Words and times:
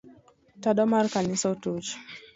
Tado 0.63 0.83
mar 0.93 1.05
kanisa 1.13 1.47
otuch. 1.53 1.87